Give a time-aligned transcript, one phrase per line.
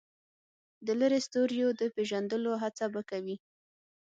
[0.85, 3.35] د لرې ستوریو د پېژندلو هڅه به کوي.